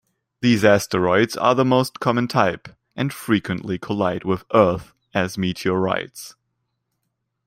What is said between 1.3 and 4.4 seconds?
are the most common type, and frequently collide